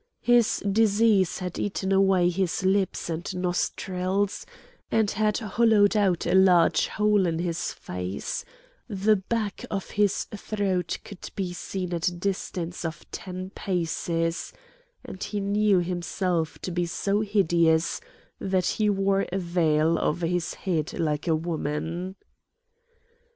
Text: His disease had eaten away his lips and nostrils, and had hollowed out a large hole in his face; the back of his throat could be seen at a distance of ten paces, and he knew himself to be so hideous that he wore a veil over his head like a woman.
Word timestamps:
His 0.23 0.61
disease 0.67 1.37
had 1.37 1.59
eaten 1.59 1.91
away 1.91 2.27
his 2.31 2.63
lips 2.63 3.07
and 3.07 3.35
nostrils, 3.35 4.47
and 4.89 5.11
had 5.11 5.37
hollowed 5.37 5.95
out 5.95 6.25
a 6.25 6.33
large 6.33 6.87
hole 6.87 7.27
in 7.27 7.37
his 7.37 7.71
face; 7.71 8.43
the 8.87 9.15
back 9.15 9.63
of 9.69 9.91
his 9.91 10.23
throat 10.35 10.97
could 11.03 11.29
be 11.35 11.53
seen 11.53 11.93
at 11.93 12.07
a 12.07 12.15
distance 12.15 12.83
of 12.83 13.05
ten 13.11 13.51
paces, 13.51 14.51
and 15.05 15.23
he 15.23 15.39
knew 15.39 15.77
himself 15.77 16.57
to 16.63 16.71
be 16.71 16.87
so 16.87 17.19
hideous 17.21 18.01
that 18.39 18.65
he 18.65 18.89
wore 18.89 19.27
a 19.31 19.37
veil 19.37 19.99
over 19.99 20.25
his 20.25 20.55
head 20.55 20.97
like 20.99 21.27
a 21.27 21.35
woman. 21.35 22.15